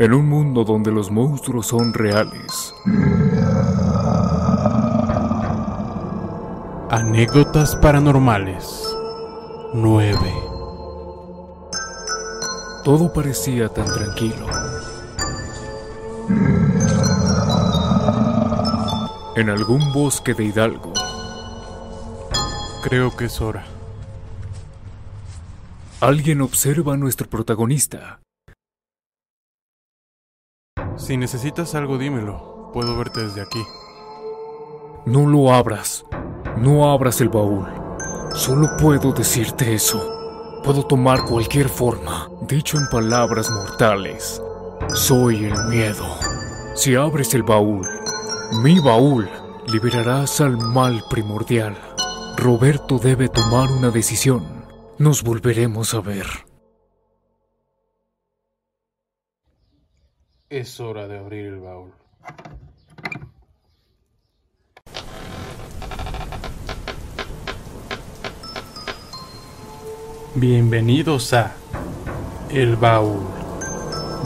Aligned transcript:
en 0.00 0.14
un 0.14 0.26
mundo 0.30 0.64
donde 0.64 0.90
los 0.90 1.10
monstruos 1.10 1.66
son 1.66 1.92
reales. 1.92 2.74
Anécdotas 6.90 7.76
paranormales 7.76 8.96
9 9.74 10.18
Todo 12.82 13.12
parecía 13.12 13.68
tan 13.68 13.84
tranquilo. 13.84 14.46
En 19.36 19.50
algún 19.50 19.92
bosque 19.92 20.32
de 20.32 20.44
Hidalgo, 20.44 20.94
Creo 22.82 23.14
que 23.14 23.26
es 23.26 23.38
hora. 23.42 23.66
alguien 26.00 26.40
observa 26.40 26.94
a 26.94 26.96
nuestro 26.96 27.28
protagonista. 27.28 28.20
Si 31.10 31.16
necesitas 31.16 31.74
algo, 31.74 31.98
dímelo. 31.98 32.70
Puedo 32.72 32.96
verte 32.96 33.24
desde 33.24 33.42
aquí. 33.42 33.60
No 35.06 35.26
lo 35.26 35.52
abras. 35.52 36.04
No 36.56 36.88
abras 36.88 37.20
el 37.20 37.28
baúl. 37.28 37.66
Solo 38.32 38.68
puedo 38.80 39.10
decirte 39.10 39.74
eso. 39.74 40.60
Puedo 40.62 40.86
tomar 40.86 41.24
cualquier 41.24 41.68
forma. 41.68 42.30
Dicho 42.42 42.78
en 42.78 42.86
palabras 42.86 43.50
mortales. 43.50 44.40
Soy 44.94 45.46
el 45.46 45.64
miedo. 45.64 46.06
Si 46.76 46.94
abres 46.94 47.34
el 47.34 47.42
baúl, 47.42 47.88
mi 48.62 48.78
baúl, 48.78 49.28
liberarás 49.66 50.40
al 50.40 50.58
mal 50.58 51.02
primordial. 51.10 51.76
Roberto 52.36 53.00
debe 53.00 53.28
tomar 53.28 53.68
una 53.72 53.90
decisión. 53.90 54.64
Nos 54.98 55.24
volveremos 55.24 55.92
a 55.92 56.02
ver. 56.02 56.49
Es 60.50 60.80
hora 60.80 61.06
de 61.06 61.16
abrir 61.16 61.46
el 61.46 61.60
baúl. 61.60 61.92
Bienvenidos 70.34 71.32
a 71.34 71.54
El 72.50 72.74
baúl 72.74 73.20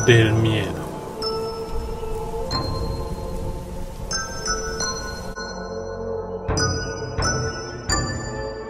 del 0.07 0.33
miedo. 0.33 0.73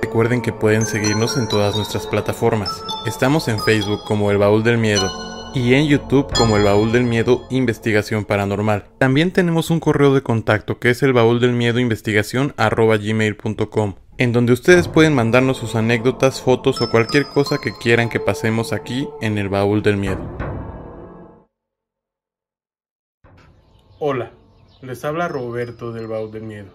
Recuerden 0.02 0.42
que 0.42 0.52
pueden 0.52 0.86
seguirnos 0.86 1.36
en 1.36 1.48
todas 1.48 1.76
nuestras 1.76 2.08
plataformas. 2.08 2.82
Estamos 3.06 3.46
en 3.46 3.60
Facebook 3.60 4.00
como 4.04 4.32
El 4.32 4.38
Baúl 4.38 4.64
del 4.64 4.78
Miedo 4.78 5.33
y 5.54 5.74
en 5.74 5.86
YouTube 5.86 6.32
como 6.36 6.56
El 6.56 6.64
Baúl 6.64 6.90
del 6.90 7.04
Miedo 7.04 7.46
Investigación 7.48 8.24
Paranormal. 8.24 8.86
También 8.98 9.32
tenemos 9.32 9.70
un 9.70 9.80
correo 9.80 10.12
de 10.12 10.22
contacto 10.22 10.78
que 10.80 10.90
es 10.90 11.02
el 11.02 11.12
baúl 11.12 11.40
del 11.40 11.52
miedo 11.52 11.78
investigación 11.78 12.54
gmail.com 12.58 13.94
en 14.16 14.32
donde 14.32 14.52
ustedes 14.52 14.88
pueden 14.88 15.14
mandarnos 15.14 15.56
sus 15.56 15.74
anécdotas, 15.74 16.40
fotos 16.40 16.80
o 16.80 16.90
cualquier 16.90 17.26
cosa 17.26 17.58
que 17.58 17.72
quieran 17.72 18.08
que 18.08 18.20
pasemos 18.20 18.72
aquí 18.72 19.08
en 19.20 19.38
el 19.38 19.48
Baúl 19.48 19.82
del 19.82 19.96
Miedo. 19.96 20.20
Hola, 23.98 24.32
les 24.82 25.04
habla 25.04 25.28
Roberto 25.28 25.92
del 25.92 26.06
Baúl 26.06 26.30
del 26.30 26.42
Miedo. 26.44 26.70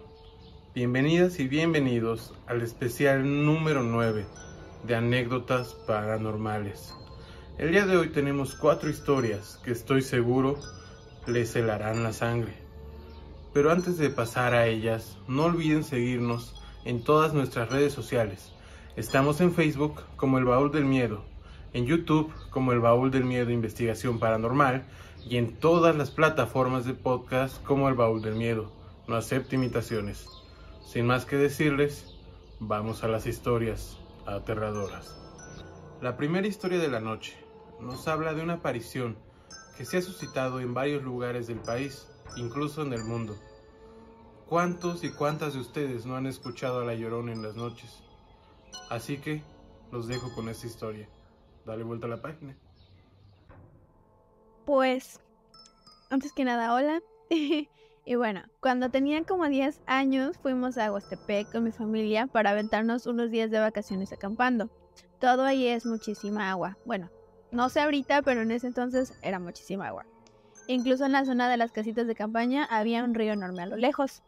Bienvenidas 0.76 1.40
y 1.40 1.48
bienvenidos 1.48 2.34
al 2.48 2.62
especial 2.62 3.46
número 3.46 3.84
9 3.84 4.26
de 4.84 4.96
anécdotas 4.96 5.76
paranormales. 5.88 6.94
El 7.60 7.72
día 7.72 7.86
de 7.86 7.98
hoy 7.98 8.08
tenemos 8.08 8.56
cuatro 8.56 8.90
historias 8.90 9.60
que 9.66 9.72
estoy 9.72 10.02
seguro 10.02 10.58
les 11.28 11.54
helarán 11.58 12.04
la 12.04 12.14
sangre. 12.14 12.54
Pero 13.54 13.70
antes 13.70 13.98
de 13.98 14.10
pasar 14.10 14.54
a 14.54 14.68
ellas, 14.68 15.18
no 15.28 15.44
olviden 15.44 15.84
seguirnos 15.84 16.56
en 16.86 17.04
todas 17.04 17.34
nuestras 17.34 17.70
redes 17.70 17.92
sociales. 17.92 18.54
Estamos 18.96 19.42
en 19.42 19.52
Facebook 19.52 20.02
como 20.16 20.38
El 20.38 20.46
Baúl 20.46 20.72
del 20.72 20.86
Miedo, 20.86 21.26
en 21.74 21.86
YouTube 21.86 22.32
como 22.50 22.72
El 22.72 22.80
Baúl 22.80 23.12
del 23.12 23.26
Miedo 23.26 23.52
Investigación 23.52 24.20
Paranormal 24.20 24.86
y 25.30 25.36
en 25.36 25.58
todas 25.58 25.98
las 25.98 26.12
plataformas 26.12 26.86
de 26.86 26.94
podcast 26.94 27.62
como 27.66 27.90
El 27.90 27.96
Baúl 27.96 28.22
del 28.22 28.36
Miedo. 28.36 28.72
No 29.10 29.18
acepte 29.18 29.58
imitaciones. 29.58 30.28
Sin 30.82 31.06
más 31.06 31.26
que 31.26 31.36
decirles, 31.36 32.16
vamos 32.62 33.04
a 33.04 33.10
las 33.10 33.28
historias 33.28 33.98
aterradoras. 34.26 35.20
La 36.02 36.16
primera 36.16 36.48
historia 36.48 36.80
de 36.80 36.88
la 36.88 37.02
noche 37.02 37.49
nos 37.82 38.08
habla 38.08 38.34
de 38.34 38.42
una 38.42 38.56
aparición 38.56 39.18
que 39.78 39.86
se 39.86 39.98
ha 39.98 40.02
suscitado 40.02 40.60
en 40.60 40.74
varios 40.74 41.04
lugares 41.04 41.48
del 41.48 41.60
país, 41.60 42.08
incluso 42.36 42.82
en 42.82 42.94
el 42.94 43.04
mundo. 43.04 43.36
¿Cuántos 44.48 45.04
y 45.04 45.12
cuántas 45.12 45.54
de 45.54 45.60
ustedes 45.60 46.06
no 46.06 46.16
han 46.16 46.26
escuchado 46.26 46.82
a 46.82 46.86
La 46.86 46.96
Llorona 46.96 47.32
en 47.32 47.42
las 47.42 47.56
noches? 47.56 48.04
Así 48.90 49.20
que 49.20 49.44
los 49.92 50.08
dejo 50.08 50.34
con 50.34 50.50
esta 50.50 50.68
historia. 50.68 51.08
Dale 51.66 51.84
vuelta 51.84 52.08
a 52.08 52.10
la 52.10 52.22
página. 52.22 52.58
Pues, 54.66 55.20
antes 56.10 56.34
que 56.34 56.44
nada, 56.44 56.74
hola. 56.74 57.02
y 58.06 58.16
bueno, 58.16 58.42
cuando 58.60 58.90
tenía 58.90 59.24
como 59.24 59.48
10 59.48 59.82
años 59.86 60.38
fuimos 60.40 60.78
a 60.78 60.92
Huastepec 60.92 61.52
con 61.52 61.64
mi 61.64 61.72
familia 61.72 62.28
para 62.28 62.50
aventarnos 62.50 63.06
unos 63.06 63.32
días 63.32 63.52
de 63.52 63.60
vacaciones 63.60 64.12
acampando. 64.12 64.70
Todo 65.20 65.44
ahí 65.44 65.68
es 65.68 65.86
muchísima 65.86 66.50
agua. 66.50 66.78
Bueno, 66.86 67.10
no 67.52 67.70
sé 67.70 67.82
ahorita, 67.82 68.22
pero 68.22 68.42
en 68.42 68.52
ese 68.52 68.68
entonces 68.68 69.14
era 69.22 69.40
muchísima 69.40 69.88
agua. 69.88 70.06
Incluso 70.68 71.06
en 71.06 71.14
la 71.14 71.26
zona 71.26 71.50
de 71.50 71.58
las 71.58 71.72
casitas 71.72 72.06
de 72.06 72.16
campaña 72.16 72.66
había 72.66 73.04
un 73.04 73.16
río 73.16 73.34
enorme 73.34 73.64
a 73.64 73.66
lo 73.66 73.76
lejos. 73.76 74.22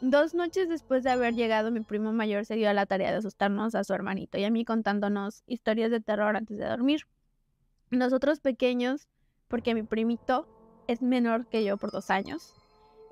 Dos 0.00 0.32
noches 0.32 0.68
después 0.68 1.02
de 1.02 1.10
haber 1.10 1.34
llegado, 1.34 1.70
mi 1.70 1.80
primo 1.80 2.12
mayor 2.12 2.46
se 2.46 2.54
dio 2.54 2.70
a 2.70 2.72
la 2.72 2.86
tarea 2.86 3.10
de 3.10 3.18
asustarnos 3.18 3.74
a 3.74 3.84
su 3.84 3.92
hermanito 3.92 4.38
y 4.38 4.44
a 4.44 4.50
mí 4.50 4.64
contándonos 4.64 5.42
historias 5.46 5.90
de 5.90 6.00
terror 6.00 6.36
antes 6.36 6.56
de 6.56 6.64
dormir. 6.64 7.02
Nosotros 7.90 8.40
pequeños, 8.40 9.08
porque 9.48 9.74
mi 9.74 9.82
primito 9.82 10.46
es 10.86 11.02
menor 11.02 11.46
que 11.46 11.64
yo 11.64 11.76
por 11.76 11.90
dos 11.90 12.10
años. 12.10 12.54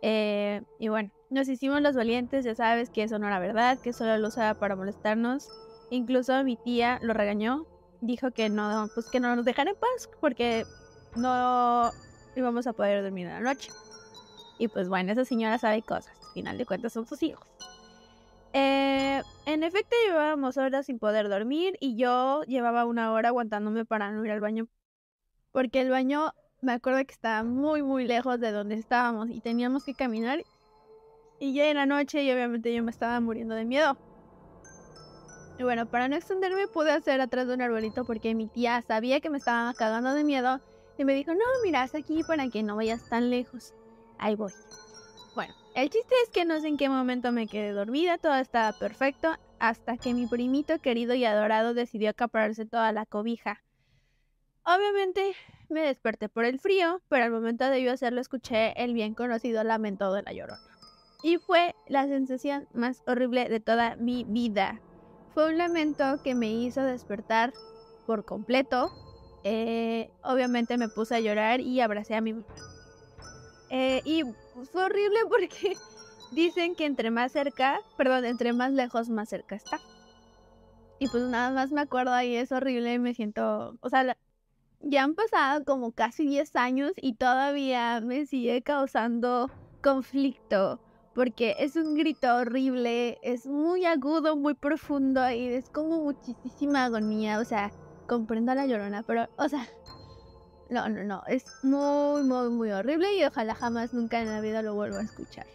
eh, 0.03 0.62
y 0.78 0.88
bueno, 0.88 1.10
nos 1.30 1.48
hicimos 1.48 1.80
los 1.80 1.97
valientes, 1.97 2.44
ya 2.44 2.54
sabes 2.54 2.91
que 2.91 3.03
eso 3.03 3.18
no 3.18 3.26
era 3.26 3.38
verdad, 3.41 3.78
que 3.78 3.92
solo 3.92 4.16
lo 4.18 4.28
usaba 4.28 4.54
para 4.54 4.76
molestarnos. 4.76 5.48
Incluso 5.91 6.44
mi 6.44 6.56
tía 6.56 6.98
lo 7.03 7.14
regañó, 7.14 7.66
dijo 8.00 8.30
que 8.30 8.48
no, 8.48 8.88
pues 8.94 9.06
que 9.06 9.20
no 9.20 9.34
nos 9.36 9.44
dejara 9.44 9.70
en 9.70 9.76
paz, 9.76 10.08
porque 10.20 10.64
no 11.16 11.90
íbamos 12.34 12.66
a 12.66 12.72
poder 12.72 13.02
dormir 13.02 13.26
en 13.26 13.32
la 13.32 13.40
noche. 13.40 13.70
Y 14.58 14.68
pues 14.68 14.88
bueno, 14.88 15.12
esa 15.12 15.24
señora 15.24 15.58
sabe 15.58 15.82
cosas. 15.82 16.12
Al 16.22 16.32
final 16.32 16.58
de 16.58 16.66
cuentas 16.66 16.92
son 16.92 17.06
sus 17.06 17.22
hijos. 17.22 17.46
Eh, 18.52 19.22
en 19.44 19.62
efecto, 19.62 19.94
llevábamos 20.06 20.56
horas 20.56 20.86
sin 20.86 20.98
poder 20.98 21.28
dormir 21.28 21.76
y 21.80 21.96
yo 21.96 22.42
llevaba 22.44 22.86
una 22.86 23.12
hora 23.12 23.28
aguantándome 23.28 23.84
para 23.84 24.10
no 24.10 24.24
ir 24.24 24.30
al 24.30 24.40
baño. 24.40 24.66
Porque 25.52 25.80
el 25.80 25.90
baño, 25.90 26.32
me 26.62 26.72
acuerdo 26.72 27.04
que 27.04 27.12
estaba 27.12 27.42
muy, 27.42 27.82
muy 27.82 28.06
lejos 28.06 28.40
de 28.40 28.52
donde 28.52 28.76
estábamos 28.76 29.28
y 29.30 29.40
teníamos 29.40 29.84
que 29.84 29.94
caminar. 29.94 30.42
Y 31.38 31.52
ya 31.52 31.66
era 31.66 31.84
noche 31.84 32.22
y 32.22 32.32
obviamente 32.32 32.74
yo 32.74 32.82
me 32.82 32.90
estaba 32.90 33.20
muriendo 33.20 33.54
de 33.54 33.64
miedo. 33.66 33.98
Y 35.58 35.62
bueno, 35.62 35.86
para 35.86 36.08
no 36.08 36.16
extenderme 36.16 36.68
pude 36.68 36.92
hacer 36.92 37.20
atrás 37.20 37.46
de 37.46 37.54
un 37.54 37.62
arbolito 37.62 38.04
porque 38.04 38.34
mi 38.34 38.46
tía 38.46 38.82
sabía 38.82 39.20
que 39.20 39.30
me 39.30 39.38
estaba 39.38 39.72
cagando 39.72 40.12
de 40.12 40.22
miedo 40.22 40.60
y 40.98 41.04
me 41.04 41.14
dijo, 41.14 41.32
no, 41.32 41.44
mira, 41.62 41.82
aquí 41.82 42.22
para 42.24 42.48
que 42.48 42.62
no 42.62 42.76
vayas 42.76 43.08
tan 43.08 43.30
lejos. 43.30 43.72
Ahí 44.18 44.34
voy. 44.34 44.52
Bueno, 45.34 45.54
el 45.74 45.90
chiste 45.90 46.14
es 46.24 46.30
que 46.30 46.44
no 46.44 46.60
sé 46.60 46.68
en 46.68 46.76
qué 46.76 46.88
momento 46.88 47.32
me 47.32 47.46
quedé 47.46 47.72
dormida, 47.72 48.18
todo 48.18 48.34
estaba 48.34 48.78
perfecto, 48.78 49.34
hasta 49.58 49.96
que 49.96 50.14
mi 50.14 50.26
primito 50.26 50.78
querido 50.78 51.14
y 51.14 51.24
adorado 51.24 51.74
decidió 51.74 52.10
acapararse 52.10 52.66
toda 52.66 52.92
la 52.92 53.06
cobija. 53.06 53.62
Obviamente 54.64 55.34
me 55.68 55.80
desperté 55.80 56.28
por 56.28 56.44
el 56.44 56.58
frío, 56.58 57.00
pero 57.08 57.24
al 57.24 57.30
momento 57.30 57.64
de 57.64 57.82
yo 57.82 57.92
hacerlo 57.92 58.20
escuché 58.20 58.72
el 58.82 58.94
bien 58.94 59.14
conocido 59.14 59.62
lamento 59.64 60.12
de 60.12 60.22
la 60.22 60.32
llorona. 60.32 60.60
Y 61.22 61.38
fue 61.38 61.74
la 61.88 62.06
sensación 62.06 62.68
más 62.74 63.02
horrible 63.06 63.48
de 63.48 63.60
toda 63.60 63.97
mi 63.97 64.24
vida. 64.24 64.80
Fue 65.36 65.50
un 65.50 65.59
lamento 65.59 66.22
que 66.24 66.34
me 66.34 66.50
hizo 66.50 66.83
despertar 66.83 67.53
por 68.06 68.24
completo. 68.24 68.91
Eh, 69.44 70.10
obviamente 70.22 70.78
me 70.78 70.88
puse 70.88 71.15
a 71.15 71.21
llorar 71.21 71.60
y 71.60 71.83
abracé 71.83 72.15
a 72.15 72.22
mi 72.22 72.33
mamá. 72.33 72.47
Eh, 73.68 74.00
y 74.06 74.22
fue 74.72 74.84
horrible 74.84 75.18
porque 75.28 75.77
dicen 76.33 76.74
que 76.74 76.86
entre 76.86 77.10
más 77.10 77.33
cerca, 77.33 77.80
perdón, 77.98 78.24
entre 78.24 78.54
más 78.54 78.72
lejos, 78.72 79.10
más 79.10 79.28
cerca 79.28 79.56
está. 79.56 79.78
Y 80.98 81.09
pues 81.09 81.24
nada 81.24 81.50
más 81.50 81.71
me 81.71 81.83
acuerdo 81.83 82.18
y 82.22 82.34
es 82.34 82.50
horrible 82.50 82.94
y 82.94 82.98
me 82.98 83.12
siento, 83.12 83.77
o 83.83 83.91
sea, 83.91 84.16
ya 84.80 85.04
han 85.04 85.15
pasado 85.15 85.66
como 85.66 85.92
casi 85.92 86.27
10 86.27 86.56
años 86.56 86.92
y 86.97 87.16
todavía 87.16 88.00
me 88.00 88.24
sigue 88.24 88.62
causando 88.62 89.50
conflicto. 89.83 90.80
Porque 91.16 91.57
es 91.59 91.74
un 91.74 91.97
grito 91.97 92.33
horrible, 92.33 93.18
es 93.22 93.47
muy 93.47 93.86
agudo, 93.86 94.36
muy 94.36 94.54
profundo 94.54 95.28
y 95.30 95.47
es 95.47 95.71
como 95.71 96.03
muchísima 96.03 96.84
agonía. 96.84 97.41
O 97.41 97.45
sea, 97.45 97.72
comprendo 98.07 98.53
a 98.53 98.54
la 98.54 98.66
llorona, 98.66 99.03
pero, 99.03 99.27
o 99.36 99.48
sea, 99.48 99.66
No, 100.68 100.89
no, 100.89 101.04
no. 101.04 101.22
Es 101.27 101.45
muy, 101.63 102.22
muy, 102.24 102.51
muy 102.51 102.71
horrible 102.71 103.16
y 103.16 103.24
ojalá 103.24 103.54
jamás 103.54 103.95
nunca 103.95 104.21
en 104.21 104.28
la 104.28 104.41
vida 104.41 104.63
lo 104.63 104.74
vuelva 104.74 104.98
a 104.98 105.03
escuchar. 105.03 105.47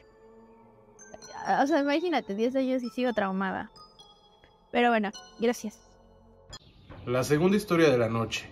O 1.62 1.68
sea, 1.68 1.80
imagínate, 1.80 2.34
10 2.34 2.56
años 2.56 2.84
y 2.84 2.90
sigo 2.90 3.14
traumada. 3.14 3.72
Pero 4.72 4.90
bueno, 4.90 5.12
gracias. 5.40 5.80
La 7.06 7.24
segunda 7.24 7.58
historia 7.58 7.90
de 7.90 7.98
la 7.98 8.10
noche 8.10 8.50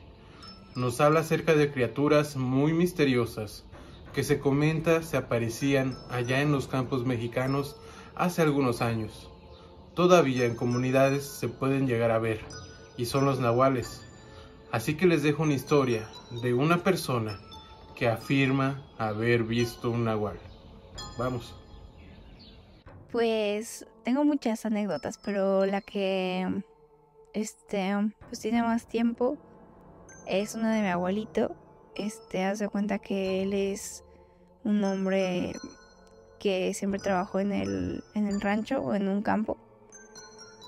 nos 0.76 1.00
habla 1.00 1.22
acerca 1.22 1.56
de 1.56 1.72
criaturas 1.72 2.36
muy 2.36 2.74
misteriosas 2.74 3.66
que 4.14 4.24
se 4.24 4.40
comenta 4.40 5.04
se 5.04 5.18
aparecían 5.18 5.98
allá 6.10 6.42
en 6.42 6.52
los 6.52 6.68
campos 6.68 7.06
mexicanos 7.06 7.78
hace 8.16 8.42
algunos 8.42 8.82
años. 8.82 9.30
Todavía 9.94 10.46
en 10.46 10.56
comunidades 10.56 11.26
se 11.26 11.48
pueden 11.48 11.88
llegar 11.88 12.12
a 12.12 12.20
ver 12.20 12.40
y 12.98 13.06
son 13.06 13.26
los 13.26 13.40
nahuales. 13.40 14.02
Así 14.72 14.96
que 14.96 15.08
les 15.08 15.24
dejo 15.24 15.44
una 15.44 15.54
historia 15.54 16.08
de 16.42 16.54
una 16.54 16.84
persona 16.84 17.40
que 17.96 18.08
afirma 18.08 18.86
haber 18.98 19.44
visto 19.44 19.90
un 19.90 20.06
nahual. 20.06 20.38
Vamos. 21.18 21.56
Pues 23.12 23.88
tengo 24.04 24.24
muchas 24.24 24.66
anécdotas, 24.66 25.18
pero 25.18 25.66
la 25.66 25.82
que 25.82 26.64
este 27.34 27.94
pues 28.28 28.40
tiene 28.40 28.62
más 28.62 28.88
tiempo 28.88 29.38
es 30.28 30.56
una 30.56 30.74
de 30.74 30.82
mi 30.82 30.90
abuelito. 30.90 31.56
Este 32.00 32.46
hace 32.46 32.70
cuenta 32.70 32.98
que 32.98 33.44
él 33.44 33.54
es 33.54 34.06
un 34.64 34.82
hombre 34.86 35.52
que 36.40 36.74
siempre 36.74 37.02
trabajó 37.02 37.42
en 37.42 37.52
el, 37.52 38.06
en 38.16 38.26
el 38.26 38.40
rancho 38.40 38.80
o 38.80 38.96
en 38.96 39.10
un 39.10 39.22
campo. 39.22 39.58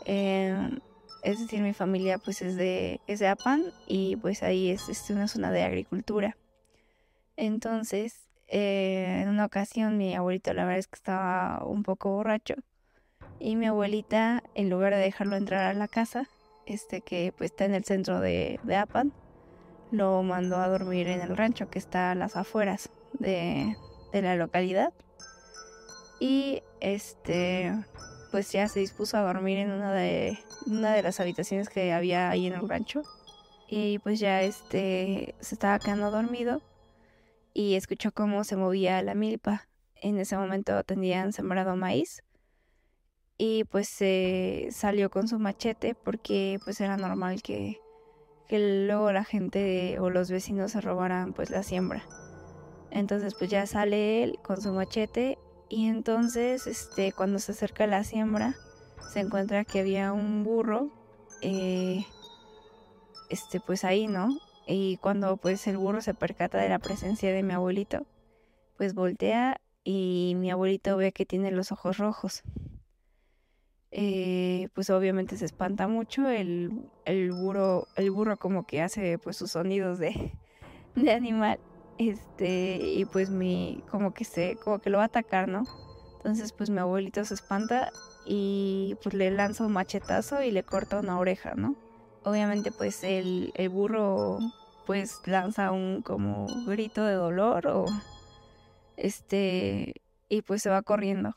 Em, 0.05 0.81
es 1.23 1.39
decir, 1.39 1.61
mi 1.61 1.71
familia 1.71 2.17
pues 2.17 2.41
es 2.41 2.57
de, 2.57 2.99
es 3.07 3.19
de 3.19 3.29
Apan 3.29 3.63
y 3.87 4.17
pues 4.17 4.43
ahí 4.43 4.71
es, 4.71 4.89
es 4.89 5.09
una 5.09 5.29
zona 5.29 5.51
de 5.51 5.63
agricultura. 5.63 6.35
Entonces, 7.37 8.27
eh, 8.49 9.21
en 9.21 9.29
una 9.29 9.45
ocasión 9.45 9.97
mi 9.97 10.13
abuelito 10.13 10.53
la 10.53 10.65
verdad 10.65 10.79
es 10.79 10.87
que 10.87 10.97
estaba 10.97 11.63
un 11.63 11.83
poco 11.83 12.09
borracho 12.09 12.55
y 13.39 13.55
mi 13.55 13.67
abuelita 13.67 14.43
en 14.53 14.69
lugar 14.69 14.93
de 14.95 14.99
dejarlo 14.99 15.37
entrar 15.37 15.67
a 15.67 15.73
la 15.73 15.87
casa, 15.87 16.27
este 16.65 16.99
que 16.99 17.33
pues 17.37 17.51
está 17.51 17.63
en 17.63 17.75
el 17.75 17.85
centro 17.85 18.19
de, 18.19 18.59
de 18.63 18.75
Apan, 18.75 19.13
lo 19.91 20.23
mandó 20.23 20.57
a 20.57 20.67
dormir 20.67 21.07
en 21.07 21.21
el 21.21 21.37
rancho 21.37 21.69
que 21.69 21.79
está 21.79 22.11
a 22.11 22.15
las 22.15 22.35
afueras 22.35 22.89
de, 23.13 23.75
de 24.11 24.21
la 24.21 24.35
localidad. 24.35 24.93
Y 26.19 26.63
este 26.79 27.73
pues 28.31 28.51
ya 28.51 28.67
se 28.69 28.79
dispuso 28.79 29.17
a 29.17 29.21
dormir 29.21 29.57
en 29.57 29.71
una 29.71 29.91
de, 29.91 30.39
una 30.65 30.93
de 30.93 31.03
las 31.03 31.19
habitaciones 31.19 31.67
que 31.69 31.91
había 31.91 32.29
ahí 32.29 32.47
en 32.47 32.53
el 32.53 32.67
rancho. 32.67 33.03
Y 33.67 33.99
pues 33.99 34.19
ya 34.19 34.41
este 34.41 35.35
se 35.39 35.55
estaba 35.55 35.79
quedando 35.79 36.11
dormido 36.11 36.61
y 37.53 37.75
escuchó 37.75 38.11
cómo 38.11 38.43
se 38.43 38.55
movía 38.55 39.01
la 39.01 39.15
milpa. 39.15 39.67
En 39.95 40.17
ese 40.17 40.37
momento 40.37 40.83
tenían 40.83 41.33
sembrado 41.33 41.75
maíz 41.75 42.23
y 43.37 43.65
pues 43.65 43.87
se 43.87 44.69
salió 44.71 45.09
con 45.09 45.27
su 45.27 45.39
machete 45.39 45.93
porque 45.93 46.59
pues 46.63 46.79
era 46.81 46.97
normal 46.97 47.41
que, 47.41 47.79
que 48.51 48.85
luego 48.85 49.13
la 49.13 49.23
gente 49.23 49.97
o 50.01 50.09
los 50.09 50.29
vecinos 50.29 50.73
se 50.73 50.81
robaran 50.81 51.31
pues 51.31 51.49
la 51.49 51.63
siembra. 51.63 52.03
Entonces 52.91 53.33
pues 53.33 53.49
ya 53.49 53.65
sale 53.65 54.23
él 54.23 54.39
con 54.43 54.61
su 54.61 54.73
machete 54.73 55.37
y 55.69 55.87
entonces 55.87 56.67
este 56.67 57.13
cuando 57.13 57.39
se 57.39 57.53
acerca 57.53 57.85
a 57.85 57.87
la 57.87 58.03
siembra 58.03 58.55
se 59.09 59.21
encuentra 59.21 59.63
que 59.63 59.79
había 59.79 60.11
un 60.11 60.43
burro 60.43 60.89
eh, 61.39 62.05
este 63.29 63.61
pues 63.61 63.85
ahí, 63.85 64.07
¿no? 64.07 64.37
Y 64.67 64.97
cuando 64.97 65.37
pues 65.37 65.65
el 65.67 65.77
burro 65.77 66.01
se 66.01 66.13
percata 66.13 66.57
de 66.57 66.67
la 66.67 66.79
presencia 66.79 67.31
de 67.31 67.43
mi 67.43 67.53
abuelito, 67.53 68.05
pues 68.75 68.93
voltea 68.93 69.61
y 69.85 70.33
mi 70.35 70.51
abuelito 70.51 70.97
ve 70.97 71.13
que 71.13 71.25
tiene 71.25 71.51
los 71.51 71.71
ojos 71.71 71.99
rojos. 71.99 72.43
Eh, 73.91 74.69
pues 74.73 74.89
obviamente 74.89 75.35
se 75.35 75.45
espanta 75.45 75.87
mucho, 75.87 76.29
el, 76.29 76.89
el, 77.03 77.31
burro, 77.31 77.87
el 77.97 78.09
burro 78.09 78.37
como 78.37 78.65
que 78.65 78.81
hace 78.81 79.17
pues 79.17 79.35
sus 79.35 79.51
sonidos 79.51 79.99
de, 79.99 80.31
de 80.95 81.11
animal 81.11 81.59
este, 81.97 82.77
y 82.77 83.05
pues 83.05 83.29
mi, 83.29 83.83
como 83.91 84.13
que 84.13 84.25
se, 84.25 84.55
como 84.55 84.79
que 84.79 84.89
lo 84.89 84.97
va 84.97 85.03
a 85.03 85.07
atacar, 85.07 85.47
¿no? 85.47 85.63
Entonces 86.17 86.51
pues 86.53 86.69
mi 86.69 86.79
abuelito 86.79 87.23
se 87.25 87.33
espanta 87.33 87.91
y 88.25 88.97
pues 89.03 89.13
le 89.13 89.29
lanza 89.29 89.65
un 89.65 89.73
machetazo 89.73 90.41
y 90.41 90.51
le 90.51 90.63
corta 90.63 90.99
una 90.99 91.19
oreja, 91.19 91.53
¿no? 91.55 91.75
Obviamente 92.23 92.71
pues 92.71 93.03
el, 93.03 93.51
el 93.55 93.69
burro 93.69 94.39
pues 94.85 95.21
lanza 95.25 95.71
un 95.71 96.01
como 96.01 96.47
grito 96.65 97.03
de 97.05 97.13
dolor 97.13 97.67
o 97.67 97.85
este 98.97 100.01
y 100.29 100.41
pues 100.41 100.61
se 100.61 100.69
va 100.69 100.81
corriendo. 100.81 101.35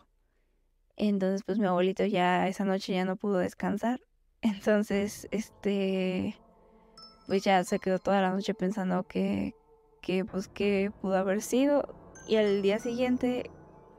Entonces 0.97 1.43
pues 1.45 1.59
mi 1.59 1.67
abuelito 1.67 2.05
ya 2.05 2.49
esa 2.49 2.65
noche 2.65 2.95
ya 2.95 3.05
no 3.05 3.17
pudo 3.17 3.39
descansar. 3.39 4.01
Entonces 4.43 5.29
este 5.31 6.37
pues 7.27 7.43
ya 7.43 7.65
se 7.65 7.79
quedó 7.79 7.99
toda 7.99 8.21
la 8.21 8.31
noche 8.31 8.55
pensando 8.55 9.05
que, 9.05 9.55
que 10.03 10.25
pues 10.25 10.49
que 10.49 10.93
pudo 11.01 11.17
haber 11.17 11.41
sido 11.41 11.95
y 12.29 12.37
al 12.37 12.63
día 12.63 12.79
siguiente 12.79 13.51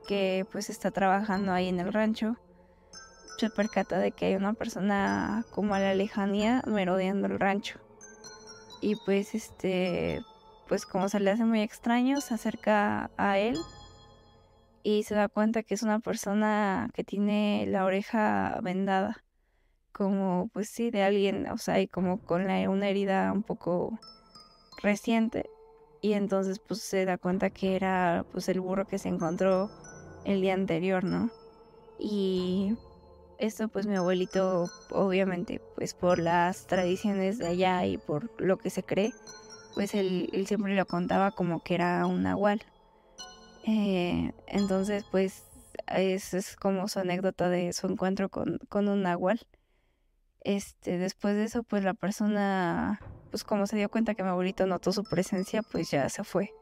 que 0.06 0.46
pues 0.52 0.70
está 0.70 0.90
trabajando 0.90 1.52
ahí 1.52 1.68
en 1.68 1.80
el 1.80 1.92
rancho 1.92 2.36
se 3.38 3.50
percata 3.50 3.98
de 3.98 4.12
que 4.12 4.26
hay 4.26 4.34
una 4.36 4.54
persona 4.54 5.44
como 5.50 5.74
a 5.74 5.80
la 5.80 5.94
lejanía 5.94 6.62
merodeando 6.66 7.26
el 7.26 7.38
rancho 7.38 7.78
y 8.80 8.96
pues 9.04 9.34
este 9.34 10.22
pues 10.68 10.86
como 10.86 11.08
se 11.08 11.20
le 11.20 11.30
hace 11.30 11.44
muy 11.44 11.60
extraño 11.60 12.20
se 12.20 12.34
acerca 12.34 13.10
a 13.16 13.38
él 13.38 13.58
y 14.86 15.02
se 15.02 15.16
da 15.16 15.28
cuenta 15.28 15.64
que 15.64 15.74
es 15.74 15.82
una 15.82 15.98
persona 15.98 16.90
que 16.94 17.02
tiene 17.02 17.66
la 17.66 17.84
oreja 17.84 18.60
vendada 18.62 19.24
como 19.90 20.48
pues 20.52 20.68
sí 20.68 20.92
de 20.92 21.02
alguien 21.02 21.48
o 21.50 21.58
sea 21.58 21.80
y 21.80 21.88
como 21.88 22.20
con 22.20 22.42
una 22.42 22.88
herida 22.88 23.32
un 23.32 23.42
poco 23.42 23.98
reciente 24.80 25.50
y 26.00 26.12
entonces 26.12 26.60
pues 26.60 26.82
se 26.82 27.04
da 27.04 27.18
cuenta 27.18 27.50
que 27.50 27.74
era 27.74 28.24
pues 28.30 28.48
el 28.48 28.60
burro 28.60 28.86
que 28.86 29.00
se 29.00 29.08
encontró 29.08 29.72
el 30.24 30.40
día 30.40 30.54
anterior, 30.54 31.02
¿no? 31.02 31.30
Y 31.98 32.76
esto 33.38 33.66
pues 33.66 33.88
mi 33.88 33.96
abuelito 33.96 34.66
obviamente 34.90 35.60
pues 35.74 35.94
por 35.94 36.20
las 36.20 36.68
tradiciones 36.68 37.38
de 37.38 37.48
allá 37.48 37.84
y 37.86 37.98
por 37.98 38.30
lo 38.40 38.56
que 38.56 38.70
se 38.70 38.84
cree 38.84 39.12
pues 39.74 39.94
él, 39.94 40.30
siempre 40.46 40.76
lo 40.76 40.86
contaba 40.86 41.32
como 41.32 41.60
que 41.64 41.74
era 41.74 42.06
un 42.06 42.22
nahual. 42.22 42.62
Eh, 43.66 44.32
entonces 44.46 45.04
pues 45.10 45.42
es, 45.88 46.34
es, 46.34 46.54
como 46.56 46.86
su 46.86 47.00
anécdota 47.00 47.48
de 47.48 47.72
su 47.72 47.88
encuentro 47.88 48.28
con, 48.28 48.58
con 48.68 48.88
un 48.88 49.02
nahual. 49.02 49.40
Este, 50.40 50.98
después 50.98 51.34
de 51.34 51.44
eso 51.44 51.64
pues 51.64 51.82
la 51.82 51.94
persona 51.94 53.00
pues 53.30 53.42
como 53.42 53.66
se 53.66 53.76
dio 53.76 53.90
cuenta 53.90 54.14
que 54.14 54.22
mi 54.22 54.28
abuelito 54.28 54.66
notó 54.66 54.92
su 54.92 55.02
presencia, 55.02 55.62
pues 55.62 55.90
ya 55.90 56.08
se 56.08 56.24
fue. 56.24 56.52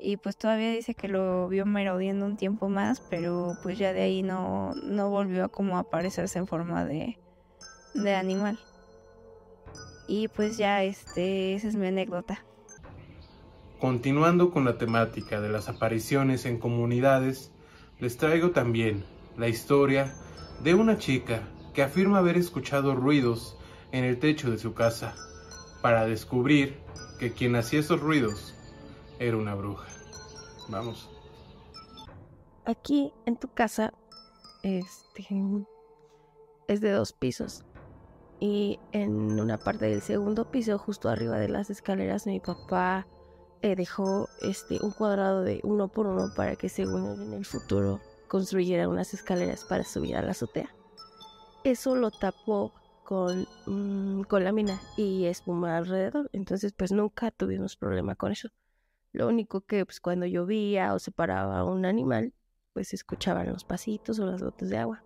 Y 0.00 0.16
pues 0.16 0.36
todavía 0.36 0.70
dice 0.70 0.94
que 0.94 1.08
lo 1.08 1.48
vio 1.48 1.66
merodeando 1.66 2.26
un 2.26 2.36
tiempo 2.36 2.68
más, 2.68 3.00
pero 3.00 3.56
pues 3.62 3.78
ya 3.78 3.92
de 3.92 4.02
ahí 4.02 4.22
no, 4.22 4.72
no 4.84 5.10
volvió 5.10 5.46
a 5.46 5.48
como 5.48 5.76
aparecerse 5.76 6.38
en 6.38 6.46
forma 6.46 6.84
de, 6.84 7.18
de 7.94 8.14
animal. 8.14 8.58
Y 10.06 10.28
pues 10.28 10.56
ya 10.56 10.84
este, 10.84 11.54
esa 11.54 11.68
es 11.68 11.74
mi 11.74 11.88
anécdota. 11.88 12.44
Continuando 13.80 14.50
con 14.50 14.64
la 14.64 14.76
temática 14.76 15.40
de 15.40 15.48
las 15.48 15.68
apariciones 15.68 16.46
en 16.46 16.58
comunidades, 16.58 17.52
les 18.00 18.16
traigo 18.16 18.50
también 18.50 19.04
la 19.36 19.46
historia 19.46 20.14
de 20.64 20.74
una 20.74 20.98
chica 20.98 21.42
que 21.74 21.82
afirma 21.82 22.18
haber 22.18 22.36
escuchado 22.36 22.96
ruidos 22.96 23.56
en 23.92 24.02
el 24.02 24.18
techo 24.18 24.50
de 24.50 24.58
su 24.58 24.74
casa 24.74 25.14
para 25.80 26.06
descubrir 26.06 26.76
que 27.20 27.32
quien 27.32 27.54
hacía 27.54 27.78
esos 27.78 28.00
ruidos 28.00 28.52
era 29.20 29.36
una 29.36 29.54
bruja. 29.54 29.86
Vamos. 30.68 31.08
Aquí 32.64 33.12
en 33.26 33.36
tu 33.36 33.46
casa 33.46 33.94
este 34.64 35.28
es 36.66 36.80
de 36.80 36.90
dos 36.90 37.12
pisos 37.12 37.64
y 38.40 38.80
en 38.90 39.38
una 39.38 39.56
parte 39.58 39.86
del 39.86 40.02
segundo 40.02 40.50
piso 40.50 40.78
justo 40.78 41.08
arriba 41.08 41.38
de 41.38 41.48
las 41.48 41.70
escaleras 41.70 42.26
mi 42.26 42.40
papá 42.40 43.06
eh, 43.62 43.74
dejó 43.76 44.28
este 44.40 44.78
un 44.82 44.92
cuadrado 44.92 45.42
de 45.42 45.60
uno 45.64 45.88
por 45.88 46.06
uno 46.06 46.32
para 46.36 46.56
que 46.56 46.68
según 46.68 47.20
en 47.20 47.32
el 47.32 47.44
futuro 47.44 48.00
construyera 48.28 48.88
unas 48.88 49.14
escaleras 49.14 49.64
para 49.64 49.84
subir 49.84 50.16
a 50.16 50.22
la 50.22 50.32
azotea. 50.32 50.74
Eso 51.64 51.96
lo 51.96 52.10
tapó 52.10 52.72
con, 53.04 53.46
mm, 53.66 54.22
con 54.24 54.44
lámina 54.44 54.80
y 54.96 55.24
espuma 55.24 55.76
alrededor. 55.76 56.28
Entonces, 56.32 56.72
pues 56.72 56.92
nunca 56.92 57.30
tuvimos 57.30 57.76
problema 57.76 58.14
con 58.14 58.32
eso. 58.32 58.50
Lo 59.12 59.26
único 59.26 59.62
que, 59.62 59.84
pues 59.84 60.00
cuando 60.00 60.26
llovía 60.26 60.94
o 60.94 60.98
se 60.98 61.10
paraba 61.10 61.64
un 61.64 61.86
animal, 61.86 62.34
pues 62.74 62.92
escuchaban 62.92 63.48
los 63.48 63.64
pasitos 63.64 64.18
o 64.18 64.26
las 64.26 64.42
gotas 64.42 64.68
de 64.68 64.78
agua. 64.78 65.02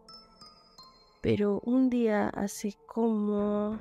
Pero 1.22 1.60
un 1.60 1.88
día, 1.88 2.28
hace 2.28 2.76
como 2.86 3.78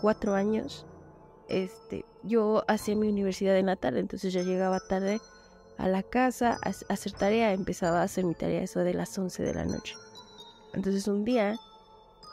cuatro 0.00 0.34
años, 0.34 0.86
este, 1.48 2.04
yo 2.22 2.64
hacía 2.68 2.96
mi 2.96 3.08
universidad 3.08 3.56
en 3.56 3.66
la 3.66 3.76
tarde, 3.76 4.00
entonces 4.00 4.32
ya 4.32 4.42
llegaba 4.42 4.80
tarde 4.80 5.20
a 5.78 5.88
la 5.88 6.02
casa 6.02 6.58
a, 6.64 6.92
hacer 6.92 7.12
tarea, 7.12 7.52
empezaba 7.52 8.00
a 8.00 8.04
hacer 8.04 8.24
mi 8.24 8.34
tarea 8.34 8.62
eso 8.62 8.80
de 8.80 8.94
las 8.94 9.16
11 9.18 9.42
de 9.42 9.54
la 9.54 9.64
noche. 9.64 9.94
Entonces 10.74 11.06
un 11.08 11.24
día, 11.24 11.56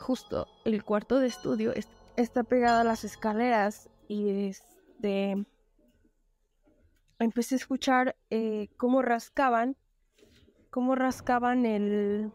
justo 0.00 0.46
el 0.64 0.84
cuarto 0.84 1.20
de 1.20 1.28
estudio 1.28 1.72
es- 1.72 1.88
está 2.16 2.42
pegado 2.42 2.80
a 2.80 2.84
las 2.84 3.04
escaleras 3.04 3.88
y 4.08 4.48
este 4.48 5.46
empecé 7.18 7.54
a 7.54 7.58
escuchar 7.58 8.16
eh, 8.30 8.68
cómo 8.76 9.02
rascaban, 9.02 9.76
cómo 10.70 10.94
rascaban 10.94 11.64
el 11.64 12.32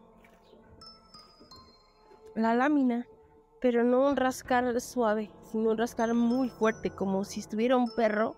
la 2.34 2.54
lámina, 2.54 3.06
pero 3.60 3.84
no 3.84 4.08
un 4.08 4.16
rascar 4.16 4.80
suave, 4.80 5.30
sino 5.52 5.70
un 5.70 5.78
rascar 5.78 6.12
muy 6.14 6.48
fuerte, 6.48 6.90
como 6.90 7.24
si 7.24 7.40
estuviera 7.40 7.76
un 7.76 7.90
perro, 7.94 8.34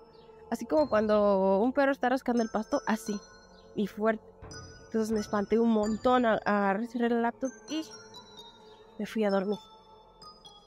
así 0.51 0.67
como 0.67 0.89
cuando 0.89 1.61
un 1.61 1.73
perro 1.73 1.93
está 1.93 2.09
rascando 2.09 2.43
el 2.43 2.51
pasto, 2.51 2.83
así, 2.87 3.15
y 3.77 3.87
fuerte. 3.87 4.25
Entonces 4.87 5.13
me 5.13 5.21
espanté 5.21 5.59
un 5.59 5.71
montón, 5.71 6.27
agarré 6.27 6.89
el 6.95 7.23
laptop 7.23 7.51
y 7.71 7.83
me 8.99 9.07
fui 9.07 9.25
a 9.25 9.31
dormir. 9.31 9.59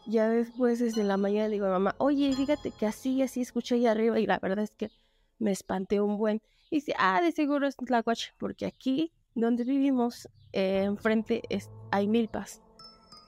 Ya 0.05 0.29
después, 0.29 0.79
desde 0.79 1.03
la 1.03 1.17
mañana, 1.17 1.49
le 1.49 1.55
digo 1.55 1.65
a 1.65 1.71
mamá, 1.71 1.95
oye, 1.97 2.33
fíjate 2.33 2.71
que 2.71 2.85
así, 2.85 3.21
así 3.21 3.41
escuché 3.41 3.75
ahí 3.75 3.87
arriba, 3.87 4.19
y 4.19 4.25
la 4.25 4.39
verdad 4.39 4.63
es 4.63 4.71
que 4.71 4.89
me 5.37 5.51
espanté 5.51 5.99
un 5.99 6.17
buen. 6.17 6.41
Y 6.69 6.77
dice, 6.77 6.93
ah, 6.97 7.21
de 7.21 7.31
seguro 7.33 7.67
es 7.67 7.75
Tlacuache, 7.75 8.33
porque 8.37 8.65
aquí 8.65 9.11
donde 9.35 9.65
vivimos, 9.65 10.29
eh, 10.53 10.83
enfrente 10.83 11.43
es, 11.49 11.69
hay 11.91 12.07
milpas. 12.07 12.61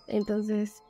Entonces, 0.07 0.81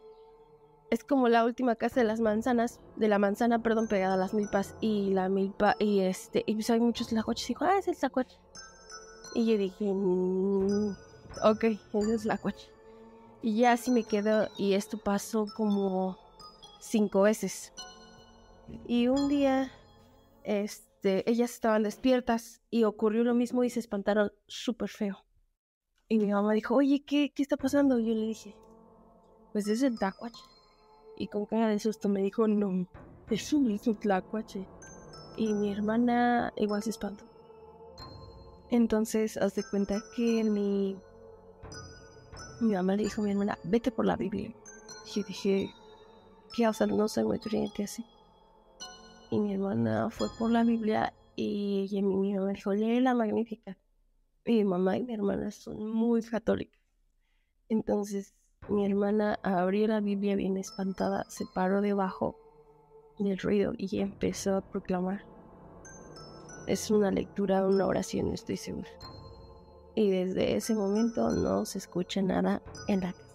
es 0.90 1.04
como 1.04 1.30
la 1.30 1.46
última 1.46 1.76
casa 1.76 2.00
de 2.00 2.08
las 2.08 2.20
manzanas, 2.20 2.80
de 2.96 3.08
la 3.08 3.20
manzana, 3.20 3.62
perdón, 3.62 3.88
pegada 3.88 4.16
a 4.16 4.18
las 4.18 4.34
milpas, 4.34 4.76
y 4.82 5.12
la 5.12 5.30
milpa, 5.30 5.76
y 5.80 6.00
este, 6.02 6.44
y 6.48 6.56
pues 6.56 6.70
hay 6.70 6.80
muchos 6.80 7.08
tlacuaches. 7.08 7.48
Dijo, 7.48 7.66
ah, 7.66 7.78
es 7.78 7.88
el 7.88 7.98
tlacuache. 7.98 8.38
Y 9.36 9.46
yo 9.46 9.58
dije, 9.58 9.86
"Mm, 9.86 10.96
ok, 11.44 11.64
ese 11.94 12.14
es 12.16 12.22
tlacuache. 12.24 12.70
Y 13.42 13.58
ya 13.60 13.74
así 13.74 13.92
me 13.92 14.04
quedo, 14.04 14.50
y 14.58 14.74
esto 14.74 14.98
pasó 14.98 15.46
como 15.56 16.18
cinco 16.80 17.22
veces. 17.22 17.72
Y 18.88 19.08
un 19.08 19.30
día, 19.30 19.72
este, 20.44 21.30
ellas 21.30 21.52
estaban 21.52 21.84
despiertas 21.84 22.62
y 22.70 22.84
ocurrió 22.84 23.24
lo 23.24 23.34
mismo 23.36 23.64
y 23.64 23.70
se 23.70 23.80
espantaron 23.80 24.32
súper 24.48 24.90
feo. 24.90 25.18
Y 26.08 26.18
mi 26.18 26.32
mamá 26.32 26.54
dijo, 26.54 26.76
oye, 26.76 27.04
¿qué, 27.06 27.32
qué 27.34 27.44
está 27.44 27.56
pasando? 27.56 28.00
Y 28.00 28.08
yo 28.08 28.16
le 28.16 28.26
dije, 28.26 28.56
pues 29.54 29.68
es 29.68 29.84
el 29.84 29.98
tlacuache. 29.98 30.42
Y 31.20 31.28
con 31.28 31.46
cara 31.46 31.68
de 31.68 31.80
susto 31.80 32.08
me 32.08 32.22
dijo, 32.22 32.48
no, 32.48 32.88
es 33.30 33.52
un, 33.52 33.70
es 33.72 33.86
un 33.88 33.98
tlacuache. 33.98 34.66
Y 35.36 35.54
mi 35.54 35.70
hermana 35.70 36.54
igual 36.56 36.82
se 36.82 36.92
espantó. 36.92 37.26
Entonces, 38.72 39.36
haz 39.36 39.54
de 39.54 39.66
cuenta 39.66 40.02
que 40.16 40.46
mi, 40.46 40.98
mi 42.62 42.74
mamá 42.74 42.96
le 42.96 43.04
dijo 43.04 43.22
a 43.22 43.26
mi 43.26 43.32
hermana, 43.32 43.60
vete 43.66 43.92
por 43.92 44.06
la 44.06 44.16
Biblia. 44.16 44.56
Y 45.14 45.24
dije, 45.24 45.70
¿qué? 46.56 46.70
O 46.70 46.74
sea, 46.74 46.88
no 46.88 47.10
soy 47.10 47.26
muy 47.26 47.40
creyente 47.40 47.84
así. 47.84 48.06
Y 49.30 49.40
mi 49.40 49.54
hermana 49.54 50.10
fue 50.10 50.30
por 50.40 50.50
la 50.52 50.64
Biblia 50.64 51.14
y, 51.36 51.90
y 51.92 52.02
mi, 52.02 52.16
mi 52.16 52.34
mamá 52.34 52.54
dijo, 52.54 52.74
lee 52.74 53.02
la 53.02 53.14
Magnífica. 53.14 53.78
Mi 54.46 54.64
mamá 54.64 54.98
y 54.98 55.04
mi 55.04 55.16
hermana 55.16 55.52
son 55.52 55.86
muy 55.86 56.22
católicas. 56.22 56.80
Entonces, 57.68 58.34
mi 58.70 58.86
hermana 58.86 59.40
abrió 59.42 59.88
la 59.88 60.00
Biblia 60.00 60.36
bien 60.36 60.58
espantada, 60.58 61.26
se 61.30 61.46
paró 61.54 61.82
debajo 61.82 62.36
del 63.18 63.38
ruido 63.38 63.74
y 63.78 64.00
empezó 64.00 64.58
a 64.58 64.62
proclamar. 64.62 65.26
Es 66.68 66.92
una 66.92 67.12
lectura, 67.12 67.66
una 67.66 67.88
oración, 67.88 68.32
estoy 68.32 68.58
segura. 68.58 68.90
Y 69.96 70.12
desde 70.12 70.56
ese 70.56 70.76
momento 70.76 71.30
no 71.32 71.66
se 71.66 71.80
escucha 71.80 72.22
nada 72.22 72.62
en 72.88 73.02
la 73.02 73.14
casa. 73.14 73.26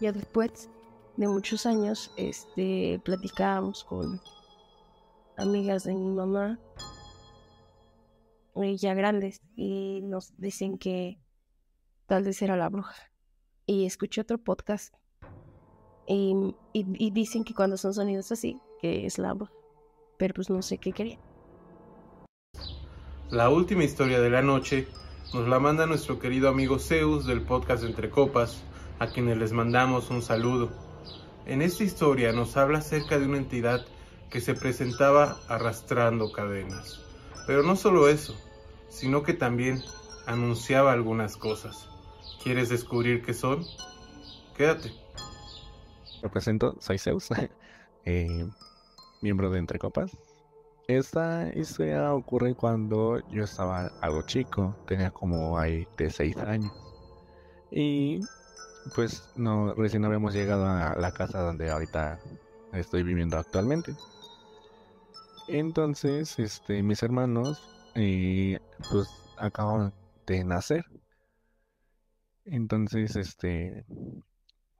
Ya 0.00 0.12
después 0.12 0.68
de 1.16 1.28
muchos 1.28 1.64
años, 1.64 2.12
este, 2.16 3.00
platicábamos 3.04 3.84
con 3.84 4.20
amigas 5.36 5.84
de 5.84 5.94
mi 5.94 6.10
mamá, 6.12 6.58
eh, 8.56 8.76
ya 8.76 8.94
grandes, 8.94 9.40
y 9.54 10.00
nos 10.02 10.36
dicen 10.36 10.78
que 10.78 11.18
tal 12.06 12.24
vez 12.24 12.42
era 12.42 12.56
la 12.56 12.68
bruja. 12.68 12.94
Y 13.66 13.84
escuché 13.86 14.20
otro 14.20 14.38
podcast 14.38 14.94
y, 16.06 16.54
y- 16.72 17.10
dicen 17.10 17.42
que 17.44 17.52
cuando 17.54 17.76
son 17.76 17.92
sonidos 17.94 18.30
así, 18.30 18.60
que 18.80 19.06
es 19.06 19.18
la 19.18 19.32
bruja. 19.34 19.52
Pero 20.18 20.34
pues 20.34 20.48
no 20.50 20.62
sé 20.62 20.78
qué 20.78 20.92
quería. 20.92 21.18
La 23.30 23.50
última 23.50 23.82
historia 23.84 24.20
de 24.20 24.30
la 24.30 24.40
noche 24.40 24.86
nos 25.34 25.48
la 25.48 25.58
manda 25.58 25.86
nuestro 25.86 26.20
querido 26.20 26.48
amigo 26.48 26.78
Zeus 26.78 27.26
del 27.26 27.42
podcast 27.42 27.82
Entre 27.82 28.08
Copas, 28.08 28.62
a 29.00 29.08
quienes 29.08 29.36
les 29.36 29.52
mandamos 29.52 30.10
un 30.10 30.22
saludo. 30.22 30.70
En 31.44 31.60
esta 31.60 31.82
historia 31.82 32.32
nos 32.32 32.56
habla 32.56 32.78
acerca 32.78 33.18
de 33.18 33.26
una 33.26 33.38
entidad 33.38 33.84
que 34.30 34.40
se 34.40 34.54
presentaba 34.54 35.38
arrastrando 35.48 36.30
cadenas. 36.30 37.00
Pero 37.48 37.62
no 37.64 37.74
solo 37.76 38.08
eso, 38.08 38.34
sino 38.88 39.22
que 39.24 39.32
también 39.34 39.82
anunciaba 40.26 40.92
algunas 40.92 41.36
cosas. 41.36 41.88
¿Quieres 42.46 42.68
descubrir 42.68 43.22
qué 43.22 43.34
son? 43.34 43.64
Quédate. 44.56 44.92
Me 46.22 46.28
presento, 46.28 46.76
soy 46.78 46.96
Zeus, 46.96 47.28
eh, 48.04 48.46
miembro 49.20 49.50
de 49.50 49.58
Entre 49.58 49.80
Copas. 49.80 50.16
Esta 50.86 51.50
historia 51.56 52.14
ocurre 52.14 52.54
cuando 52.54 53.18
yo 53.30 53.42
estaba 53.42 53.88
algo 54.00 54.22
chico, 54.22 54.76
tenía 54.86 55.10
como 55.10 55.58
ahí 55.58 55.88
de 55.96 56.08
6 56.08 56.36
años. 56.36 56.72
Y 57.72 58.20
pues 58.94 59.28
no, 59.34 59.74
recién 59.74 60.04
habíamos 60.04 60.32
llegado 60.32 60.66
a 60.66 60.94
la 60.94 61.10
casa 61.10 61.40
donde 61.40 61.68
ahorita 61.68 62.20
estoy 62.74 63.02
viviendo 63.02 63.38
actualmente. 63.38 63.92
Entonces, 65.48 66.38
este, 66.38 66.80
mis 66.84 67.02
hermanos, 67.02 67.60
eh, 67.96 68.60
pues 68.88 69.08
acaban 69.36 69.92
de 70.28 70.44
nacer. 70.44 70.84
Entonces, 72.46 73.14
este, 73.16 73.84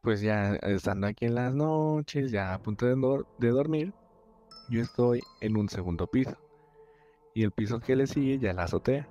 pues 0.00 0.20
ya 0.22 0.56
estando 0.56 1.06
aquí 1.06 1.26
en 1.26 1.34
las 1.36 1.54
noches, 1.54 2.30
ya 2.30 2.54
a 2.54 2.58
punto 2.60 2.86
de, 2.86 2.94
dor- 2.96 3.28
de 3.38 3.50
dormir, 3.50 3.94
yo 4.68 4.82
estoy 4.82 5.28
en 5.40 5.56
un 5.58 5.68
segundo 5.70 6.08
piso. 6.08 6.36
Y 7.34 7.44
el 7.44 7.52
piso 7.52 7.80
que 7.80 7.96
le 7.96 8.06
sigue 8.08 8.38
ya 8.40 8.52
la 8.54 8.64
azotea. 8.64 9.10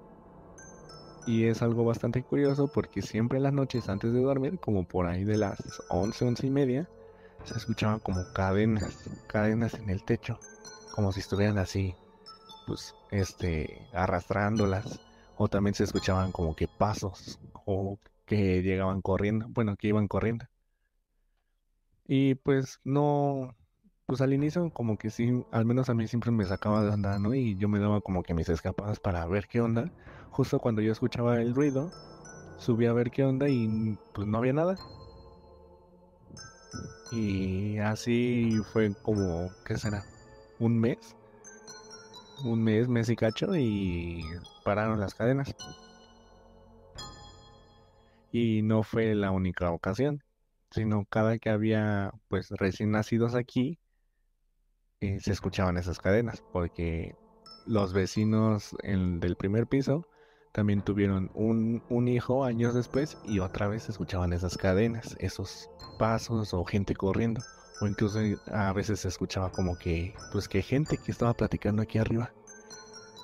Y 1.26 1.46
es 1.46 1.62
algo 1.62 1.84
bastante 1.86 2.24
curioso 2.24 2.68
porque 2.68 3.02
siempre 3.02 3.38
en 3.38 3.44
las 3.44 3.54
noches 3.54 3.90
antes 3.90 4.14
de 4.14 4.22
dormir, 4.22 4.60
como 4.60 4.86
por 4.86 5.08
ahí 5.08 5.24
de 5.24 5.38
las 5.38 5.58
11, 5.88 6.24
11 6.26 6.48
y 6.48 6.52
media, 6.52 6.90
se 7.44 7.58
escuchaban 7.58 8.00
como 8.00 8.28
cadenas, 8.32 9.10
cadenas 9.28 9.74
en 9.76 9.90
el 9.90 10.04
techo, 10.04 10.42
como 10.92 11.12
si 11.12 11.20
estuvieran 11.22 11.58
así, 11.58 11.98
pues, 12.66 12.96
este, 13.10 13.90
arrastrándolas. 13.94 15.02
O 15.36 15.50
también 15.50 15.76
se 15.76 15.84
escuchaban 15.86 16.32
como 16.34 16.56
que 16.56 16.68
pasos, 16.70 17.40
o 17.66 18.00
que 18.26 18.62
llegaban 18.62 19.02
corriendo, 19.02 19.48
bueno, 19.50 19.76
que 19.78 19.88
iban 19.88 20.08
corriendo. 20.08 20.46
Y 22.08 22.36
pues 22.36 22.80
no, 22.84 23.56
pues 24.06 24.22
al 24.22 24.34
inicio 24.34 24.70
como 24.72 24.98
que 24.98 25.10
sí, 25.10 25.44
al 25.52 25.66
menos 25.66 25.90
a 25.90 25.94
mí 25.94 26.08
siempre 26.08 26.32
me 26.32 26.46
sacaba 26.46 26.84
de 26.84 26.90
onda, 26.90 27.18
¿no? 27.20 27.34
Y 27.34 27.58
yo 27.58 27.68
me 27.68 27.80
daba 27.80 28.02
como 28.02 28.24
que 28.24 28.34
mis 28.34 28.50
escapadas 28.50 29.00
para 29.00 29.26
ver 29.26 29.48
qué 29.48 29.62
onda. 29.62 29.92
Justo 30.30 30.60
cuando 30.60 30.82
yo 30.82 30.92
escuchaba 30.92 31.42
el 31.42 31.56
ruido, 31.56 31.92
subí 32.58 32.86
a 32.86 32.94
ver 32.94 33.12
qué 33.12 33.24
onda 33.24 33.50
y 33.50 33.98
pues 34.14 34.28
no 34.28 34.38
había 34.38 34.54
nada. 34.54 34.76
Y 37.12 37.78
así 37.80 38.60
fue 38.74 38.94
como, 39.02 39.50
¿qué 39.66 39.78
será? 39.78 40.04
¿Un 40.60 40.80
mes? 40.80 41.16
Un 42.44 42.64
mes, 42.64 42.88
mes 42.88 43.10
y 43.10 43.16
cacho 43.16 43.56
y 43.56 44.24
pararon 44.64 45.00
las 45.00 45.14
cadenas. 45.14 45.56
Y 48.38 48.62
no 48.62 48.84
fue 48.84 49.16
la 49.16 49.32
única 49.32 49.72
ocasión, 49.72 50.22
sino 50.70 51.06
cada 51.06 51.40
que 51.40 51.50
había 51.50 52.12
pues 52.28 52.50
recién 52.52 52.92
nacidos 52.92 53.34
aquí, 53.36 53.80
eh, 55.00 55.20
se 55.20 55.32
escuchaban 55.32 55.78
esas 55.78 56.00
cadenas, 56.00 56.44
porque 56.52 57.16
los 57.66 57.94
vecinos 57.94 58.76
en- 58.84 59.20
del 59.20 59.36
primer 59.36 59.68
piso 59.68 60.08
también 60.52 60.82
tuvieron 60.84 61.30
un, 61.34 61.84
un 61.88 62.08
hijo 62.08 62.46
años 62.46 62.74
después 62.74 63.18
y 63.24 63.40
otra 63.40 63.68
vez 63.68 63.84
se 63.84 63.92
escuchaban 63.92 64.34
esas 64.34 64.58
cadenas, 64.58 65.16
esos 65.20 65.70
pasos 65.98 66.54
o 66.54 66.64
gente 66.66 66.96
corriendo, 66.96 67.44
o 67.80 67.88
incluso 67.88 68.20
a 68.48 68.74
veces 68.74 69.02
se 69.02 69.08
escuchaba 69.10 69.50
como 69.52 69.78
que, 69.78 70.14
pues 70.30 70.48
que 70.48 70.62
gente 70.62 70.98
que 70.98 71.12
estaba 71.12 71.34
platicando 71.34 71.82
aquí 71.82 71.98
arriba. 71.98 72.34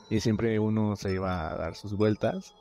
Y 0.09 0.19
siempre 0.19 0.59
uno 0.59 0.95
se 0.95 1.13
iba 1.13 1.51
a 1.51 1.55
dar 1.57 1.75
sus 1.75 1.95
vueltas, 1.95 2.55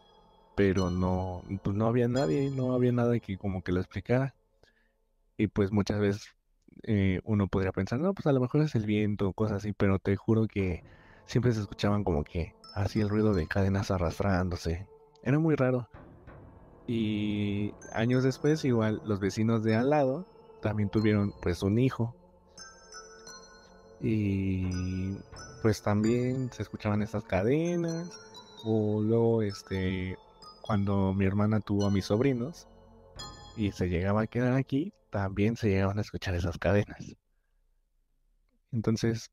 pero 0.60 0.90
no, 0.90 1.42
pues 1.62 1.74
no 1.74 1.86
había 1.86 2.06
nadie, 2.06 2.50
no 2.50 2.74
había 2.74 2.92
nada 2.92 3.18
que 3.18 3.38
como 3.38 3.62
que 3.62 3.72
lo 3.72 3.80
explicara. 3.80 4.34
Y 5.38 5.46
pues 5.46 5.72
muchas 5.72 5.98
veces 5.98 6.34
eh, 6.82 7.20
uno 7.24 7.48
podría 7.48 7.72
pensar, 7.72 7.98
no, 7.98 8.12
pues 8.12 8.26
a 8.26 8.32
lo 8.32 8.40
mejor 8.40 8.60
es 8.60 8.74
el 8.74 8.84
viento, 8.84 9.32
cosas 9.32 9.56
así, 9.56 9.72
pero 9.72 9.98
te 9.98 10.16
juro 10.16 10.46
que 10.46 10.84
siempre 11.24 11.54
se 11.54 11.60
escuchaban 11.62 12.04
como 12.04 12.24
que 12.24 12.52
así 12.74 13.00
el 13.00 13.08
ruido 13.08 13.32
de 13.32 13.46
cadenas 13.46 13.90
arrastrándose. 13.90 14.86
Era 15.22 15.38
muy 15.38 15.54
raro. 15.54 15.88
Y 16.86 17.72
años 17.94 18.22
después, 18.22 18.62
igual 18.66 19.00
los 19.06 19.18
vecinos 19.18 19.62
de 19.62 19.76
al 19.76 19.88
lado 19.88 20.26
también 20.60 20.90
tuvieron 20.90 21.32
pues 21.40 21.62
un 21.62 21.78
hijo. 21.78 22.14
Y 23.98 25.14
pues 25.62 25.80
también 25.80 26.52
se 26.52 26.64
escuchaban 26.64 27.00
estas 27.00 27.24
cadenas. 27.24 28.10
O 28.62 29.00
luego, 29.00 29.40
este, 29.40 30.18
cuando 30.70 31.12
mi 31.12 31.24
hermana 31.24 31.58
tuvo 31.58 31.86
a 31.86 31.90
mis 31.90 32.04
sobrinos 32.04 32.68
y 33.56 33.72
se 33.72 33.88
llegaba 33.88 34.22
a 34.22 34.26
quedar 34.28 34.54
aquí, 34.54 34.92
también 35.10 35.56
se 35.56 35.68
llegaban 35.68 35.98
a 35.98 36.02
escuchar 36.02 36.36
esas 36.36 36.58
cadenas. 36.58 37.16
Entonces, 38.70 39.32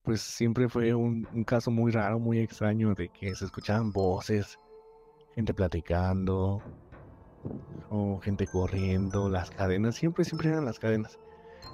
pues 0.00 0.22
siempre 0.22 0.70
fue 0.70 0.94
un, 0.94 1.26
caso 1.44 1.70
muy 1.70 1.92
raro, 1.92 2.18
muy 2.18 2.38
extraño 2.38 2.94
de 2.94 3.10
que 3.10 3.34
se 3.34 3.44
escuchaban 3.44 3.92
voces, 3.92 4.56
gente 5.34 5.52
platicando, 5.52 6.62
o 7.90 8.18
gente 8.20 8.46
corriendo, 8.46 9.28
las 9.28 9.50
cadenas, 9.50 9.96
siempre, 9.96 10.24
siempre 10.24 10.48
eran 10.48 10.64
las 10.64 10.78
cadenas. 10.78 11.20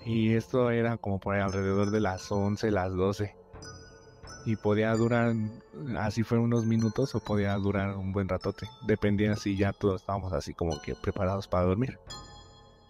Y 0.05 0.35
esto 0.35 0.73
era 0.73 0.97
como 0.97 1.21
por 1.21 1.37
alrededor 1.37 1.93
de 1.93 2.01
las 2.01 2.33
11, 2.33 2.73
las 2.73 2.93
12. 2.93 3.37
Y 4.45 4.57
podía 4.57 4.95
durar, 4.95 5.35
así 5.99 6.23
fueron 6.23 6.47
unos 6.47 6.65
minutos 6.65 7.15
o 7.15 7.21
podía 7.21 7.55
durar 7.57 7.97
un 7.97 8.13
buen 8.13 8.29
ratote. 8.29 8.67
Dependía 8.87 9.37
si 9.37 9.57
ya 9.57 9.73
todos 9.73 10.01
estábamos 10.01 10.33
así 10.33 10.55
como 10.55 10.81
que 10.81 10.95
preparados 10.95 11.49
para 11.49 11.67
dormir. 11.67 11.99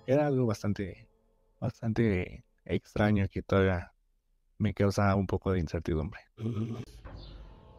Era 0.06 0.26
algo 0.26 0.46
bastante, 0.46 1.08
bastante 1.60 2.44
extraño 2.64 3.26
que 3.28 3.42
todavía 3.42 3.92
me 4.58 4.74
causa 4.74 5.14
un 5.14 5.26
poco 5.26 5.52
de 5.52 5.60
incertidumbre. 5.60 6.20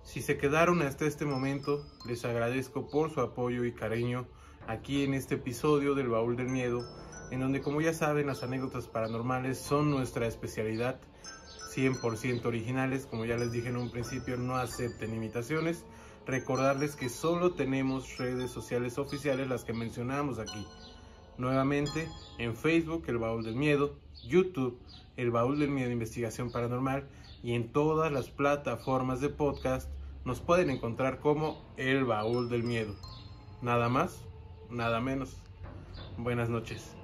Si 0.03 0.21
se 0.21 0.37
quedaron 0.37 0.81
hasta 0.81 1.05
este 1.05 1.25
momento, 1.25 1.85
les 2.07 2.25
agradezco 2.25 2.89
por 2.89 3.11
su 3.11 3.21
apoyo 3.21 3.63
y 3.65 3.73
cariño 3.73 4.27
aquí 4.67 5.03
en 5.03 5.13
este 5.13 5.35
episodio 5.35 5.93
del 5.93 6.09
Baúl 6.09 6.35
del 6.35 6.47
Miedo, 6.47 6.83
en 7.31 7.39
donde 7.39 7.61
como 7.61 7.81
ya 7.81 7.93
saben 7.93 8.27
las 8.27 8.43
anécdotas 8.43 8.87
paranormales 8.87 9.59
son 9.59 9.91
nuestra 9.91 10.25
especialidad, 10.25 10.99
100% 11.79 12.45
originales, 12.45 13.05
como 13.05 13.25
ya 13.25 13.37
les 13.37 13.51
dije 13.51 13.69
en 13.69 13.77
un 13.77 13.89
principio, 13.89 14.37
no 14.37 14.55
acepten 14.55 15.13
imitaciones. 15.13 15.85
Recordarles 16.25 16.95
que 16.95 17.09
solo 17.09 17.53
tenemos 17.53 18.17
redes 18.17 18.51
sociales 18.51 18.97
oficiales, 18.97 19.47
las 19.47 19.63
que 19.63 19.73
mencionamos 19.73 20.39
aquí. 20.39 20.65
Nuevamente, 21.37 22.09
en 22.37 22.55
Facebook, 22.55 23.05
El 23.07 23.17
Baúl 23.17 23.43
del 23.43 23.55
Miedo, 23.55 23.95
YouTube, 24.27 24.77
El 25.15 25.31
Baúl 25.31 25.57
del 25.59 25.69
Miedo 25.69 25.89
Investigación 25.89 26.51
Paranormal 26.51 27.07
y 27.41 27.53
en 27.53 27.71
todas 27.71 28.11
las 28.11 28.29
plataformas 28.29 29.21
de 29.21 29.29
podcast 29.29 29.89
nos 30.25 30.41
pueden 30.41 30.69
encontrar 30.69 31.19
como 31.19 31.63
El 31.77 32.03
Baúl 32.03 32.49
del 32.49 32.63
Miedo. 32.63 32.93
Nada 33.61 33.87
más, 33.87 34.25
nada 34.69 34.99
menos. 34.99 35.37
Buenas 36.17 36.49
noches. 36.49 36.98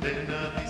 Ven 0.00 0.30
a 0.30 0.69